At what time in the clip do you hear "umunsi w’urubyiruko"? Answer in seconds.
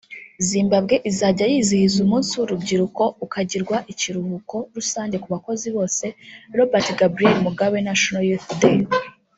2.05-3.03